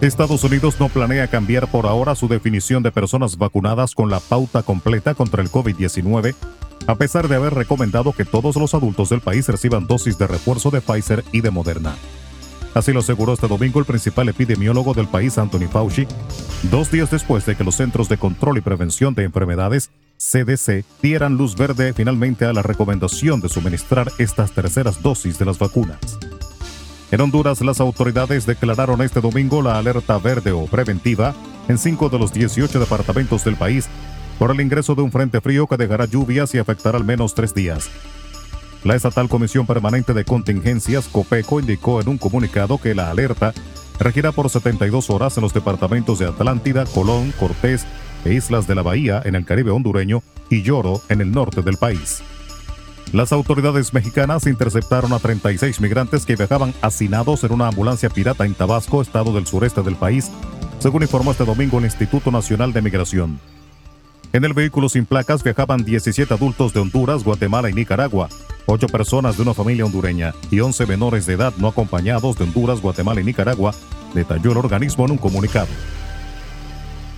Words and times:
Estados 0.00 0.44
Unidos 0.44 0.76
no 0.78 0.88
planea 0.88 1.28
cambiar 1.28 1.70
por 1.70 1.86
ahora 1.86 2.14
su 2.14 2.28
definición 2.28 2.82
de 2.82 2.92
personas 2.92 3.38
vacunadas 3.38 3.94
con 3.94 4.10
la 4.10 4.20
pauta 4.20 4.62
completa 4.62 5.14
contra 5.14 5.42
el 5.42 5.50
COVID-19, 5.50 6.34
a 6.86 6.94
pesar 6.96 7.28
de 7.28 7.36
haber 7.36 7.54
recomendado 7.54 8.12
que 8.12 8.24
todos 8.24 8.56
los 8.56 8.74
adultos 8.74 9.08
del 9.08 9.20
país 9.20 9.48
reciban 9.48 9.86
dosis 9.86 10.18
de 10.18 10.26
refuerzo 10.26 10.70
de 10.70 10.82
Pfizer 10.82 11.24
y 11.32 11.40
de 11.40 11.50
Moderna. 11.50 11.94
Así 12.74 12.92
lo 12.92 13.00
aseguró 13.00 13.32
este 13.32 13.46
domingo 13.46 13.78
el 13.78 13.86
principal 13.86 14.28
epidemiólogo 14.28 14.94
del 14.94 15.06
país, 15.06 15.38
Anthony 15.38 15.68
Fauci, 15.70 16.06
dos 16.70 16.90
días 16.90 17.10
después 17.10 17.46
de 17.46 17.56
que 17.56 17.64
los 17.64 17.76
Centros 17.76 18.08
de 18.08 18.18
Control 18.18 18.58
y 18.58 18.62
Prevención 18.62 19.14
de 19.14 19.22
Enfermedades 19.22 19.90
CDC 20.30 20.84
dieran 21.02 21.36
luz 21.36 21.54
verde 21.54 21.92
finalmente 21.92 22.46
a 22.46 22.52
la 22.52 22.62
recomendación 22.62 23.40
de 23.40 23.48
suministrar 23.48 24.10
estas 24.18 24.52
terceras 24.52 25.02
dosis 25.02 25.38
de 25.38 25.44
las 25.44 25.58
vacunas. 25.58 25.98
En 27.10 27.20
Honduras, 27.20 27.60
las 27.60 27.80
autoridades 27.80 28.46
declararon 28.46 29.02
este 29.02 29.20
domingo 29.20 29.60
la 29.62 29.78
alerta 29.78 30.18
verde 30.18 30.50
o 30.52 30.64
preventiva 30.66 31.34
en 31.68 31.78
cinco 31.78 32.08
de 32.08 32.18
los 32.18 32.32
18 32.32 32.80
departamentos 32.80 33.44
del 33.44 33.56
país 33.56 33.86
por 34.38 34.50
el 34.50 34.60
ingreso 34.60 34.94
de 34.94 35.02
un 35.02 35.12
frente 35.12 35.40
frío 35.40 35.66
que 35.66 35.76
dejará 35.76 36.06
lluvias 36.06 36.54
y 36.54 36.58
afectará 36.58 36.98
al 36.98 37.04
menos 37.04 37.34
tres 37.34 37.54
días. 37.54 37.90
La 38.82 38.96
Estatal 38.96 39.28
Comisión 39.28 39.66
Permanente 39.66 40.12
de 40.12 40.24
Contingencias, 40.24 41.06
COPECO, 41.06 41.60
indicó 41.60 42.00
en 42.00 42.08
un 42.08 42.18
comunicado 42.18 42.78
que 42.78 42.94
la 42.94 43.10
alerta 43.10 43.54
regirá 44.00 44.32
por 44.32 44.50
72 44.50 45.10
horas 45.10 45.36
en 45.36 45.42
los 45.42 45.54
departamentos 45.54 46.18
de 46.18 46.26
Atlántida, 46.26 46.84
Colón, 46.86 47.32
Cortés, 47.38 47.86
e 48.24 48.34
islas 48.34 48.66
de 48.66 48.74
la 48.74 48.82
Bahía 48.82 49.22
en 49.24 49.34
el 49.34 49.44
Caribe 49.44 49.70
hondureño 49.70 50.22
y 50.50 50.62
Lloro 50.62 51.00
en 51.08 51.20
el 51.20 51.32
norte 51.32 51.62
del 51.62 51.76
país. 51.76 52.22
Las 53.12 53.32
autoridades 53.32 53.94
mexicanas 53.94 54.46
interceptaron 54.46 55.12
a 55.12 55.18
36 55.18 55.80
migrantes 55.80 56.26
que 56.26 56.36
viajaban 56.36 56.74
hacinados 56.82 57.44
en 57.44 57.52
una 57.52 57.68
ambulancia 57.68 58.10
pirata 58.10 58.44
en 58.44 58.54
Tabasco, 58.54 59.02
estado 59.02 59.32
del 59.32 59.46
sureste 59.46 59.82
del 59.82 59.94
país, 59.94 60.30
según 60.80 61.02
informó 61.02 61.30
este 61.30 61.44
domingo 61.44 61.78
el 61.78 61.84
Instituto 61.84 62.30
Nacional 62.30 62.72
de 62.72 62.82
Migración. 62.82 63.38
En 64.32 64.44
el 64.44 64.52
vehículo 64.52 64.88
sin 64.88 65.06
placas 65.06 65.44
viajaban 65.44 65.84
17 65.84 66.34
adultos 66.34 66.72
de 66.72 66.80
Honduras, 66.80 67.22
Guatemala 67.22 67.70
y 67.70 67.72
Nicaragua, 67.72 68.28
8 68.66 68.88
personas 68.88 69.36
de 69.36 69.42
una 69.42 69.54
familia 69.54 69.84
hondureña 69.84 70.34
y 70.50 70.58
11 70.58 70.86
menores 70.86 71.26
de 71.26 71.34
edad 71.34 71.54
no 71.58 71.68
acompañados 71.68 72.36
de 72.36 72.42
Honduras, 72.42 72.80
Guatemala 72.80 73.20
y 73.20 73.24
Nicaragua, 73.24 73.72
detalló 74.12 74.50
el 74.50 74.58
organismo 74.58 75.04
en 75.04 75.12
un 75.12 75.18
comunicado. 75.18 75.68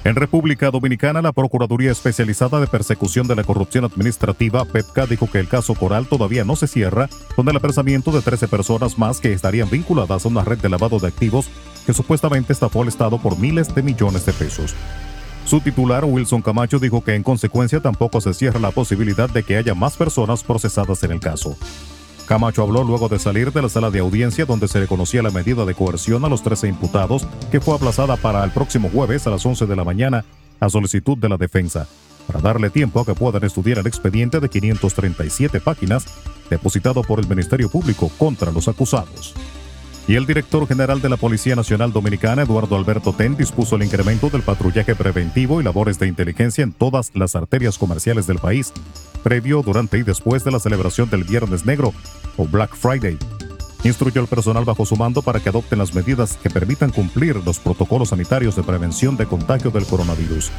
En 0.06 0.14
República 0.14 0.70
Dominicana, 0.70 1.20
la 1.20 1.32
Procuraduría 1.32 1.90
Especializada 1.90 2.60
de 2.60 2.68
Persecución 2.68 3.26
de 3.26 3.34
la 3.34 3.42
Corrupción 3.42 3.84
Administrativa, 3.84 4.64
PEPCA, 4.64 5.04
dijo 5.06 5.28
que 5.28 5.40
el 5.40 5.48
caso 5.48 5.74
Coral 5.74 6.06
todavía 6.06 6.44
no 6.44 6.54
se 6.54 6.68
cierra 6.68 7.08
con 7.34 7.48
el 7.48 7.56
apresamiento 7.56 8.12
de 8.12 8.22
13 8.22 8.46
personas 8.46 9.00
más 9.00 9.18
que 9.18 9.32
estarían 9.32 9.68
vinculadas 9.68 10.24
a 10.24 10.28
una 10.28 10.44
red 10.44 10.58
de 10.58 10.68
lavado 10.68 11.00
de 11.00 11.08
activos 11.08 11.48
que 11.86 11.92
supuestamente 11.92 12.52
estafó 12.52 12.82
al 12.82 12.88
Estado 12.88 13.20
por 13.20 13.36
miles 13.36 13.74
de 13.74 13.82
millones 13.82 14.24
de 14.24 14.32
pesos. 14.32 14.76
Su 15.44 15.60
titular, 15.60 16.04
Wilson 16.04 16.40
Camacho, 16.40 16.78
dijo 16.78 17.02
que 17.02 17.16
en 17.16 17.24
consecuencia 17.24 17.80
tampoco 17.80 18.20
se 18.20 18.32
cierra 18.32 18.60
la 18.60 18.70
posibilidad 18.70 19.28
de 19.28 19.42
que 19.42 19.56
haya 19.56 19.74
más 19.74 19.96
personas 19.96 20.44
procesadas 20.44 21.02
en 21.02 21.10
el 21.10 21.20
caso. 21.20 21.56
Camacho 22.26 22.62
habló 22.62 22.82
luego 22.82 23.08
de 23.08 23.20
salir 23.20 23.52
de 23.52 23.62
la 23.62 23.68
sala 23.68 23.90
de 23.90 24.00
audiencia 24.00 24.44
donde 24.46 24.66
se 24.66 24.80
le 24.80 24.88
conocía 24.88 25.22
la 25.22 25.30
medida 25.30 25.64
de 25.64 25.74
coerción 25.74 26.24
a 26.24 26.28
los 26.28 26.42
13 26.42 26.68
imputados, 26.68 27.26
que 27.52 27.60
fue 27.60 27.76
aplazada 27.76 28.16
para 28.16 28.42
el 28.42 28.50
próximo 28.50 28.90
jueves 28.92 29.26
a 29.26 29.30
las 29.30 29.46
11 29.46 29.66
de 29.66 29.76
la 29.76 29.84
mañana 29.84 30.24
a 30.58 30.68
solicitud 30.68 31.16
de 31.16 31.28
la 31.28 31.36
defensa, 31.36 31.86
para 32.26 32.40
darle 32.40 32.70
tiempo 32.70 33.00
a 33.00 33.06
que 33.06 33.14
puedan 33.14 33.44
estudiar 33.44 33.78
el 33.78 33.86
expediente 33.86 34.40
de 34.40 34.48
537 34.48 35.60
páginas 35.60 36.04
depositado 36.50 37.02
por 37.02 37.20
el 37.20 37.28
Ministerio 37.28 37.70
Público 37.70 38.10
contra 38.18 38.50
los 38.50 38.66
acusados. 38.66 39.34
Y 40.08 40.14
el 40.14 40.24
director 40.24 40.68
general 40.68 41.00
de 41.00 41.08
la 41.08 41.16
Policía 41.16 41.56
Nacional 41.56 41.92
Dominicana, 41.92 42.42
Eduardo 42.42 42.76
Alberto 42.76 43.12
Ten, 43.12 43.36
dispuso 43.36 43.74
el 43.74 43.82
incremento 43.82 44.30
del 44.30 44.42
patrullaje 44.42 44.94
preventivo 44.94 45.60
y 45.60 45.64
labores 45.64 45.98
de 45.98 46.06
inteligencia 46.06 46.62
en 46.62 46.72
todas 46.72 47.10
las 47.14 47.34
arterias 47.34 47.76
comerciales 47.76 48.28
del 48.28 48.38
país, 48.38 48.72
previo, 49.26 49.60
durante 49.60 49.98
y 49.98 50.04
después 50.04 50.44
de 50.44 50.52
la 50.52 50.60
celebración 50.60 51.10
del 51.10 51.24
Viernes 51.24 51.66
Negro 51.66 51.92
o 52.36 52.46
Black 52.46 52.76
Friday. 52.76 53.18
Instruyó 53.82 54.20
al 54.20 54.28
personal 54.28 54.64
bajo 54.64 54.86
su 54.86 54.94
mando 54.94 55.20
para 55.20 55.40
que 55.40 55.48
adopten 55.48 55.80
las 55.80 55.92
medidas 55.92 56.38
que 56.40 56.48
permitan 56.48 56.90
cumplir 56.92 57.34
los 57.44 57.58
protocolos 57.58 58.10
sanitarios 58.10 58.54
de 58.54 58.62
prevención 58.62 59.16
de 59.16 59.26
contagio 59.26 59.72
del 59.72 59.84
coronavirus 59.84 60.52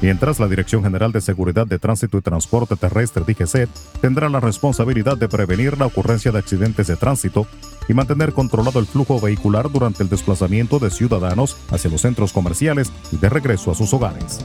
mientras 0.00 0.38
la 0.38 0.48
Dirección 0.48 0.82
General 0.82 1.12
de 1.12 1.20
Seguridad 1.20 1.66
de 1.66 1.78
Tránsito 1.78 2.18
y 2.18 2.22
Transporte 2.22 2.76
Terrestre, 2.76 3.24
DGCET, 3.26 3.68
tendrá 4.00 4.28
la 4.28 4.40
responsabilidad 4.40 5.16
de 5.16 5.28
prevenir 5.28 5.78
la 5.78 5.86
ocurrencia 5.86 6.32
de 6.32 6.38
accidentes 6.38 6.86
de 6.86 6.96
tránsito 6.96 7.46
y 7.88 7.94
mantener 7.94 8.32
controlado 8.32 8.78
el 8.80 8.86
flujo 8.86 9.20
vehicular 9.20 9.70
durante 9.70 10.02
el 10.02 10.08
desplazamiento 10.08 10.78
de 10.78 10.90
ciudadanos 10.90 11.56
hacia 11.70 11.90
los 11.90 12.02
centros 12.02 12.32
comerciales 12.32 12.92
y 13.12 13.16
de 13.16 13.28
regreso 13.28 13.70
a 13.70 13.74
sus 13.74 13.92
hogares. 13.92 14.40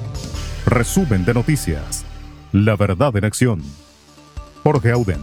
Resumen 0.66 1.25
de 1.25 1.34
noticias. 1.34 2.03
La 2.53 2.75
verdad 2.75 3.18
en 3.18 3.25
acción. 3.25 3.64
Jorge 4.62 4.91
Auden. 4.91 5.19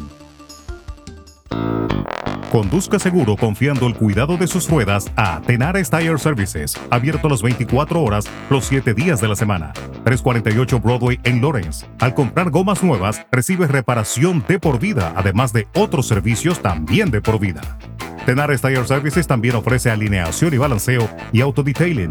Conduzca 2.51 2.99
seguro 2.99 3.37
confiando 3.37 3.87
el 3.87 3.95
cuidado 3.95 4.37
de 4.37 4.49
sus 4.49 4.69
ruedas 4.69 5.13
a 5.15 5.41
Tenares 5.43 5.91
Tire 5.91 6.19
Services, 6.19 6.75
abierto 6.91 7.29
las 7.29 7.41
24 7.41 8.03
horas, 8.03 8.25
los 8.51 8.65
7 8.65 8.95
días 8.95 9.21
de 9.21 9.29
la 9.29 9.37
semana. 9.37 9.73
348 10.05 10.81
Broadway 10.81 11.21
en 11.23 11.41
Lawrence. 11.41 11.87
Al 12.01 12.15
comprar 12.15 12.51
gomas 12.51 12.83
nuevas, 12.83 13.25
recibe 13.31 13.69
reparación 13.69 14.45
de 14.49 14.59
por 14.59 14.81
vida, 14.81 15.13
además 15.15 15.53
de 15.53 15.69
otros 15.77 16.09
servicios 16.09 16.61
también 16.61 17.13
de 17.13 17.23
por 17.23 17.39
vida. 17.39 17.61
Tenares 18.27 18.61
Tire 18.61 18.85
Services 18.85 19.29
también 19.29 19.55
ofrece 19.55 19.89
alineación 19.89 20.53
y 20.53 20.59
balanceo 20.59 21.09
y 21.33 21.43
autodetailing. 21.43 22.11